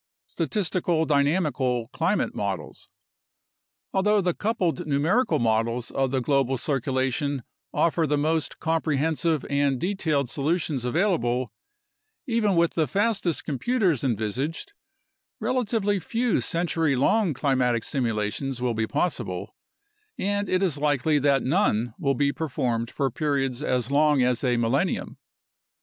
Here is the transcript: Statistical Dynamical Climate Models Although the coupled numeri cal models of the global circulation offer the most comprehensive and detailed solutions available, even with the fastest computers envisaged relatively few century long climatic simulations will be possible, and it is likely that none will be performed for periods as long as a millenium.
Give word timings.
Statistical 0.25 1.05
Dynamical 1.05 1.89
Climate 1.89 2.33
Models 2.33 2.89
Although 3.93 4.19
the 4.21 4.33
coupled 4.33 4.79
numeri 4.87 5.27
cal 5.29 5.37
models 5.37 5.91
of 5.91 6.09
the 6.09 6.21
global 6.21 6.57
circulation 6.57 7.43
offer 7.71 8.07
the 8.07 8.17
most 8.17 8.57
comprehensive 8.59 9.45
and 9.47 9.79
detailed 9.79 10.27
solutions 10.27 10.85
available, 10.85 11.51
even 12.25 12.55
with 12.55 12.73
the 12.73 12.87
fastest 12.87 13.45
computers 13.45 14.03
envisaged 14.03 14.73
relatively 15.39 15.99
few 15.99 16.41
century 16.41 16.95
long 16.95 17.35
climatic 17.35 17.83
simulations 17.83 18.59
will 18.59 18.73
be 18.73 18.87
possible, 18.87 19.55
and 20.17 20.49
it 20.49 20.63
is 20.63 20.79
likely 20.79 21.19
that 21.19 21.43
none 21.43 21.93
will 21.99 22.15
be 22.15 22.31
performed 22.33 22.89
for 22.89 23.11
periods 23.11 23.61
as 23.61 23.91
long 23.91 24.23
as 24.23 24.43
a 24.43 24.57
millenium. 24.57 25.19